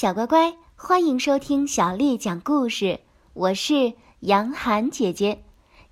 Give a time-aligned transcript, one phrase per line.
[0.00, 3.00] 小乖乖，欢迎收听小丽讲故事。
[3.32, 5.42] 我是杨涵姐姐，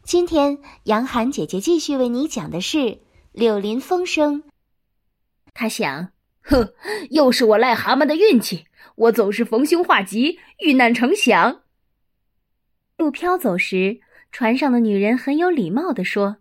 [0.04, 2.78] 今天杨涵姐姐继续为你讲的是
[3.32, 4.42] 《柳林风声》。
[5.52, 6.72] 他想，哼，
[7.10, 11.62] 又是我癞蛤蟆的运气，我总是逢凶化吉，遇难成祥。
[12.98, 13.98] 路飘走时，
[14.30, 16.36] 船上的女人很有礼貌地说：“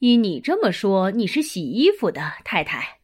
[0.00, 2.97] 依你这么说，你是洗衣服的太太。”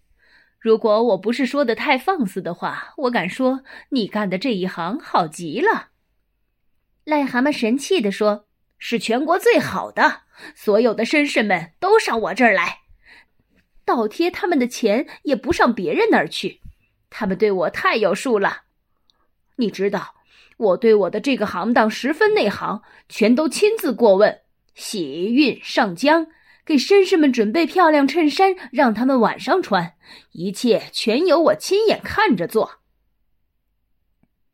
[0.64, 5.88] 如果我不是说的太放肆的话，我敢说你干的这一行好极了。
[7.04, 8.46] 癞蛤蟆神气地说
[8.78, 10.22] ：“是全国最好的，
[10.56, 12.78] 所有的绅士们都上我这儿来，
[13.84, 16.62] 倒贴他们的钱也不上别人那儿去。
[17.10, 18.62] 他们对我太有数了。
[19.56, 20.14] 你知道，
[20.56, 24.40] 我对我的这个行当十分内行，全都亲自过问，
[24.74, 26.28] 洗运上浆。”
[26.64, 29.94] 给绅士们准备漂亮衬衫，让他们晚上穿，
[30.32, 32.80] 一切全由我亲眼看着做。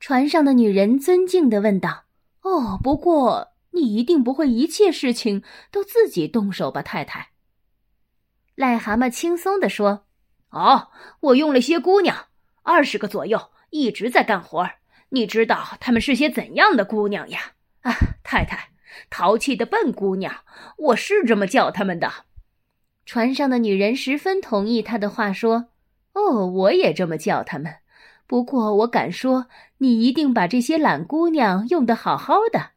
[0.01, 2.05] 船上的女人尊敬的问道
[2.43, 7.31] ：“哦，不过你一定不会一切事情都自己动手吧，太太？”
[8.57, 10.07] 癞蛤蟆轻松的说
[10.51, 10.89] ：“哦，
[11.21, 12.27] 我用了些姑娘，
[12.63, 14.69] 二十个左右，一直在干活
[15.11, 17.53] 你知道她们是些怎样的姑娘呀？
[17.83, 18.70] 啊，太太。”
[19.09, 20.35] 淘气的笨姑娘，
[20.77, 22.11] 我是这么叫他们的。
[23.07, 25.67] 船上的女人十分同意他的话，说
[26.15, 27.77] ：“哦，我也这么叫他们。
[28.27, 29.47] 不过我敢说，
[29.79, 32.71] 你一定把这些懒姑娘用得好好的。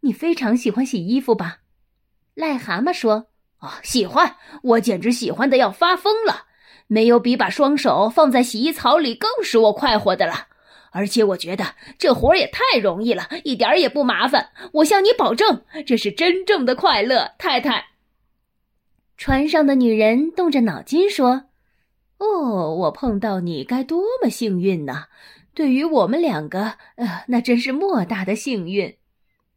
[0.00, 1.58] 你非常喜欢洗衣服吧？”
[2.36, 3.26] 癞蛤蟆说
[3.58, 6.44] ：“哦，喜欢，我简直喜欢的要发疯了。
[6.86, 10.48] 没有比把双手放在洗衣槽里更使我快活的了。”
[10.92, 14.50] 而且我觉得这活儿也太容易了，一点儿也不麻烦。
[14.74, 17.86] 我向你保证，这是真正的快乐，太太。
[19.16, 21.44] 船上的女人动着脑筋说
[22.18, 25.04] ：“哦，我碰到你该多么幸运呢！
[25.52, 28.96] 对于我们两个，呃，那真是莫大的幸运。”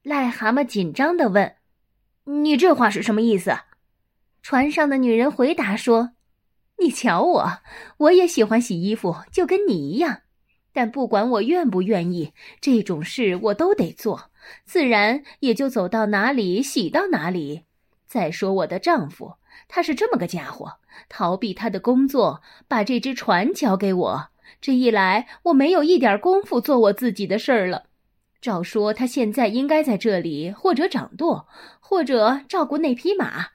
[0.04, 1.56] 癞蛤蟆紧张的问
[2.26, 3.58] ：“你这话是什么意思？”
[4.44, 6.12] 船上的女人回答说
[6.80, 7.52] ：“你瞧我，
[7.98, 10.23] 我也喜欢洗衣服，就跟你一样。”
[10.74, 14.32] 但不管我愿不愿意，这种事我都得做，
[14.66, 17.62] 自然也就走到哪里洗到哪里。
[18.08, 19.36] 再说我的丈夫，
[19.68, 20.74] 他是这么个家伙，
[21.08, 24.28] 逃避他的工作，把这只船交给我。
[24.60, 27.86] 这一来，我没有一点功夫做我自己的事儿了。
[28.42, 31.48] 照说他现在应该在这里，或者掌舵，
[31.80, 33.48] 或者照顾那匹马。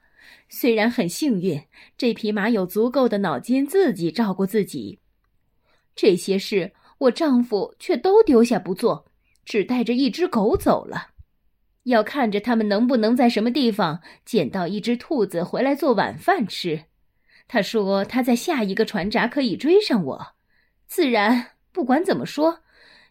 [0.47, 1.63] 虽然很幸运，
[1.97, 4.99] 这匹马有足够的脑筋自己照顾自己。
[5.95, 6.73] 这些事。
[6.99, 9.07] 我丈夫却都丢下不做，
[9.45, 11.09] 只带着一只狗走了，
[11.83, 16.85] 要看着他们能不能在什么地方捡到一只兔子回来做晚饭吃。
[17.47, 20.27] 他说他在下一个船闸可以追上我。
[20.87, 22.59] 自然，不管怎么说，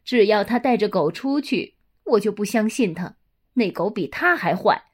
[0.04, 3.16] 只要他带着狗出去，我就不相信他。
[3.54, 4.84] 那狗比他还坏。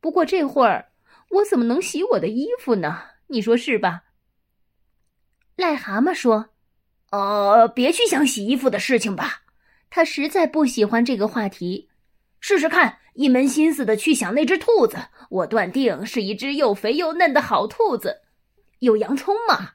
[0.00, 0.92] 不过这会儿，
[1.30, 3.02] 我怎么能洗我的衣服呢？
[3.28, 4.02] 你说是吧？
[5.56, 6.51] 癞蛤蟆说。
[7.12, 9.42] 呃，别去想洗衣服的事情吧。
[9.90, 11.90] 他实在不喜欢这个话题。
[12.40, 14.96] 试试看，一门心思的去想那只兔子。
[15.28, 18.22] 我断定是一只又肥又嫩的好兔子。
[18.78, 19.72] 有洋葱吗？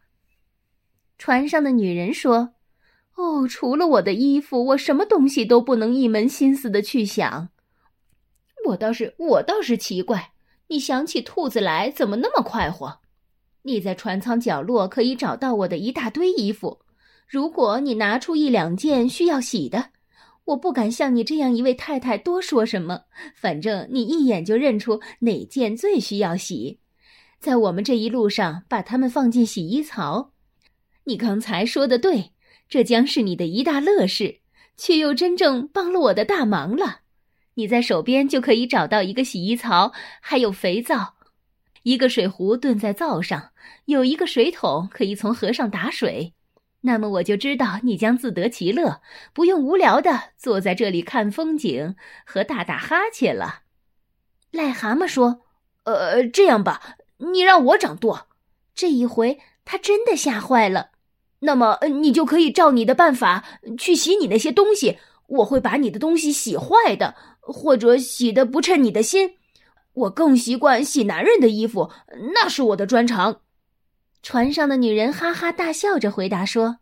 [1.19, 2.55] 船上的女人说
[3.13, 7.49] ：“哦，除了我的衣服，我什么东西都不能一门心思的去想。
[8.65, 10.31] 我倒是，我倒是奇怪，
[10.69, 12.99] 你想起兔子来怎么那么快活？
[13.61, 16.81] 你在船舱角落可以找到我的一大堆衣服。”
[17.27, 19.89] 如果你拿出一两件需要洗的，
[20.45, 23.01] 我不敢像你这样一位太太多说什么。
[23.35, 26.79] 反正你一眼就认出哪件最需要洗，
[27.37, 30.31] 在我们这一路上把它们放进洗衣槽。
[31.03, 32.31] 你刚才说的对，
[32.69, 34.39] 这将是你的一大乐事，
[34.77, 37.01] 却又真正帮了我的大忙了。
[37.55, 41.15] 你在手边就可以找到一个洗衣槽，还有肥皂，
[41.83, 43.51] 一个水壶炖在灶上，
[43.83, 46.33] 有一个水桶可以从河上打水。
[46.81, 49.01] 那么我就知道你将自得其乐，
[49.33, 53.63] 不用无聊的坐在这里看风景和大打哈欠了。
[54.51, 55.41] 癞蛤蟆说
[55.83, 58.27] ：“呃，这样吧，你让我掌舵。”
[58.73, 60.91] 这一回他真的吓坏了。
[61.39, 63.43] 那么你就可以照你的办法
[63.77, 64.97] 去洗你那些东西。
[65.27, 69.35] 我会把你的东西洗坏的，或者洗的不称你的心。
[69.93, 71.91] 我更习惯洗男人的衣服，
[72.33, 73.41] 那是我的专长。
[74.21, 76.79] 船上的女人哈哈大笑着回答说：“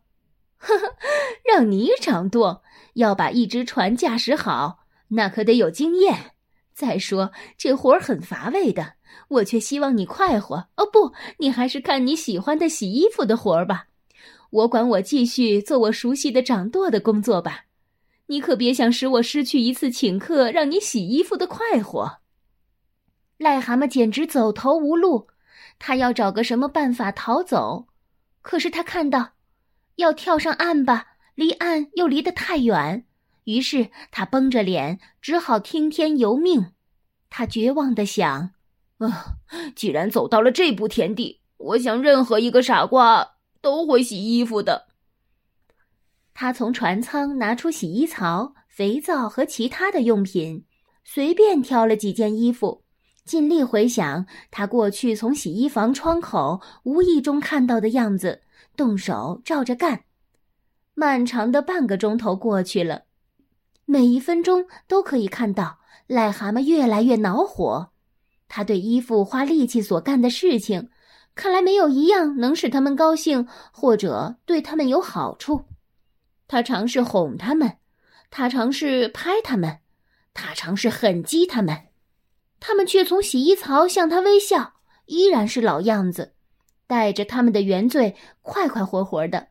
[0.57, 0.95] 呵呵，
[1.43, 2.63] 让你掌舵，
[2.95, 6.31] 要把一只船驾驶好，那可得有经验。
[6.73, 8.93] 再说这活儿很乏味的，
[9.29, 10.55] 我却希望你快活。
[10.75, 13.85] 哦，不，你还是看你喜欢的洗衣服的活儿吧。
[14.49, 17.65] 我管我继续做我熟悉的掌舵的工作吧。
[18.27, 22.17] 你可别想使我失去一次请客让你洗衣服的快活。
[23.37, 25.27] 癞蛤蟆简直走投无路，
[25.79, 27.87] 他要找个什么办法逃走。
[28.41, 29.33] 可是他看到，
[29.95, 33.05] 要跳上岸吧，离岸又离得太远，
[33.45, 36.73] 于是他绷着脸，只好听天由命。
[37.29, 38.51] 他绝望的想
[38.99, 39.37] ：“啊，
[39.75, 44.87] 既然走到了这步田地，我想任何一个傻瓜都会洗衣服的。”
[46.33, 50.65] 他从船舱拿出洗衣槽、肥皂和其他的用品，
[51.03, 52.84] 随便挑了几件衣服，
[53.25, 58.43] 尽力回想他过去从洗衣房窗口无意中看到的样子，
[58.77, 60.03] 动手照着干。
[60.93, 63.03] 漫长的半个钟头过去了，
[63.85, 67.89] 每一分钟都可以看到癞蛤蟆越来越恼火。
[68.47, 70.89] 他对衣服花力气所干的事情，
[71.33, 75.65] 看来没有一样能使他们高兴或者对他们有好处。
[76.47, 77.77] 他尝试哄他们，
[78.29, 79.79] 他尝试拍他们，
[80.35, 81.75] 他尝试狠击他们，
[82.67, 84.73] 他们却从洗衣槽向他微笑，
[85.05, 86.33] 依然是老样子，
[86.87, 89.49] 带着他们的原罪，快快活活的。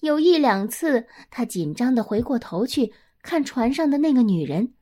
[0.00, 4.72] 有一两次，他紧张的回过头去看船上的那个女人，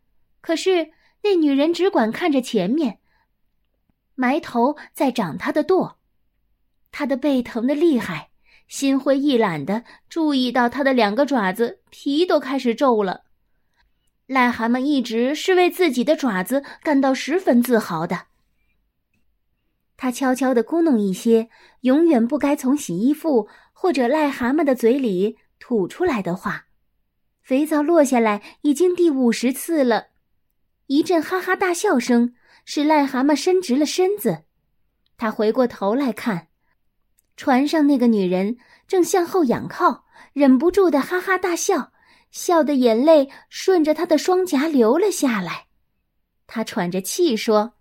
[0.41, 0.93] 可是
[1.25, 3.01] 那女人只管看着前面，
[4.15, 5.99] 埋头在长他的舵，
[6.93, 8.31] 他的背疼的厉害。
[8.69, 13.25] 心灰意懒的注意到他的两个爪子皮都开始皱了。
[14.29, 18.27] 癞蛤蟆一直是为自己的爪子感到十分自豪的。
[19.97, 21.49] 他悄悄地咕哝一些
[21.81, 26.67] 永远不该从洗衣服或者癞蛤蟆的嘴里吐出来的话。
[27.43, 30.09] 肥皂落下来已经第五十次了。
[30.87, 32.35] 一阵哈哈大笑声
[32.65, 34.45] 使癞蛤蟆伸直了身子。
[35.17, 36.49] 他回过头来看。
[37.37, 41.93] 船上那个女人正向后仰靠，忍不住的哈哈大笑，
[42.31, 45.67] 笑的眼泪顺着他的双颊流了下来。
[46.47, 47.75] 他喘着气说：“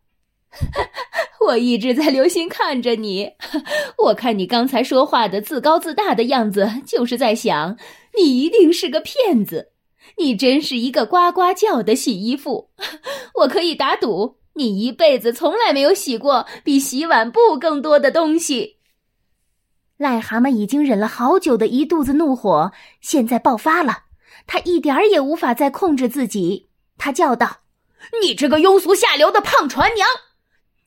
[1.47, 3.31] 我一直在留心看着你，
[3.97, 7.77] 我看你刚才说话的自高自大的样子，就是在想
[8.17, 9.71] 你一定是个骗子。
[10.17, 12.71] 你真是一个呱呱叫的洗衣服，
[13.41, 18.77] 我可以打赌，你一辈子从来没有洗过比洗碗布更多的东西。”
[19.99, 22.71] 癞蛤蟆已经忍了好久的一肚子怒火，
[23.01, 24.06] 现在爆发了。
[24.45, 26.69] 他一点儿也无法再控制自己。
[26.97, 27.61] 他叫道
[28.21, 30.07] ：“你这个庸俗下流的胖船娘，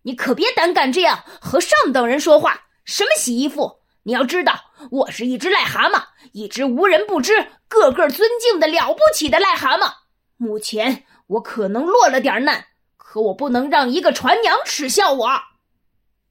[0.03, 2.63] 你可别胆敢这样和上等人说话！
[2.85, 3.81] 什么洗衣服？
[4.05, 9.93] 你要知道，我是一只癞蛤蟆，一只无人不知、个个尊敬的了不起的癞蛤蟆。
[10.37, 12.65] 目前我可能落了点难，
[12.97, 15.31] 可我不能让一个船娘耻笑我。”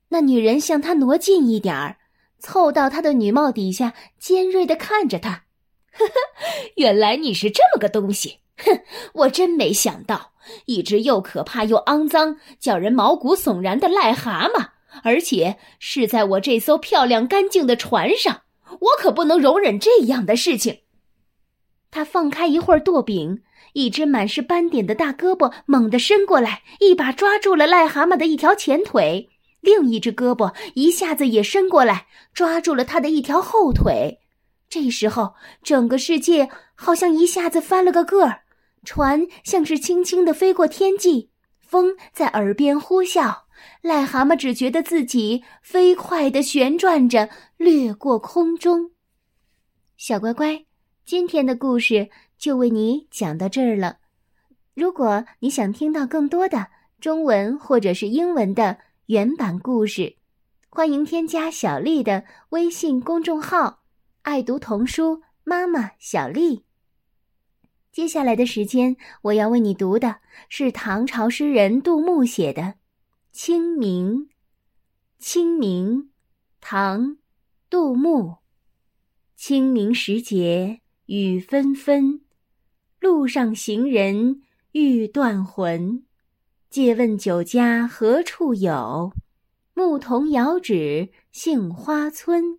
[0.09, 1.97] 那女人向他挪近一点儿。
[2.41, 5.43] 凑到他的女帽底下，尖锐的看着他。
[5.91, 6.13] 呵呵，
[6.75, 8.39] 原来你是这么个东西！
[8.57, 8.81] 哼，
[9.13, 10.31] 我真没想到，
[10.65, 14.69] 一只又可怕又肮脏、叫人毛骨悚然的癞蛤蟆，
[15.03, 18.41] 而且是在我这艘漂亮干净的船上。
[18.81, 20.79] 我可不能容忍这样的事情。
[21.89, 23.41] 他放开一会儿舵柄，
[23.73, 29.29] 一只满是斑点的大胳膊猛地伸过来，一把抓住了癞蛤蟆的一条前腿。
[29.61, 34.19] 另一只胳膊一下子也伸过来，抓住了他的一条后腿。
[34.69, 35.33] 这时候，
[35.63, 38.43] 整个世界好像一下子翻了个个儿，
[38.83, 41.29] 船像是轻轻地飞过天际，
[41.59, 43.39] 风在耳边呼啸，
[43.81, 48.91] 癞蛤蟆只觉得自己飞快地旋转着，掠过空中。
[49.97, 50.65] 小乖乖，
[51.03, 53.97] 今天的故事就为你讲到这儿了。
[54.75, 56.67] 如果你想听到更多的
[57.01, 58.77] 中文或者是英文的，
[59.07, 60.15] 原版故事，
[60.69, 63.79] 欢迎添加小丽的微信公众号
[64.21, 66.65] “爱读童书妈妈小丽”。
[67.91, 72.61] 接下来的时间，我要为你读的是唐朝诗人杜牧写的
[73.31, 74.27] 《清明》。
[75.17, 76.11] 清明，
[76.61, 77.17] 唐，
[77.69, 78.37] 杜牧。
[79.35, 82.21] 清明时节雨纷纷，
[82.99, 86.03] 路上行人欲断魂。
[86.69, 89.11] 借问酒家何处有？
[89.73, 92.58] 牧童遥指杏花村。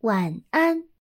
[0.00, 0.95] 晚安。